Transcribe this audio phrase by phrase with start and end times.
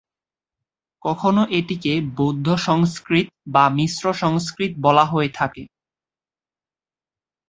[1.03, 5.63] কখনও এটিকে বৌদ্ধ সংস্কৃত বা মিশ্র সংস্কৃত বলা হয়ে থাকে।